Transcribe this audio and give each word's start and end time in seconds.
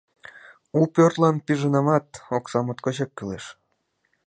У 0.79 0.81
пӧртлан 0.93 1.35
пижынамат, 1.45 2.05
окса 2.37 2.59
моткочак 2.65 3.09
кӱлеш. 3.17 3.45